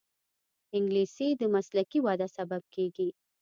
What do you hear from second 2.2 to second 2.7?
سبب